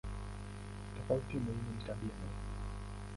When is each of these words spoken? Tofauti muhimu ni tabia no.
Tofauti 0.95 1.37
muhimu 1.37 1.71
ni 1.77 1.83
tabia 1.87 2.13
no. 2.23 2.29